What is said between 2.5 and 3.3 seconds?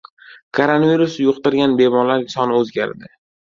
o‘zgardi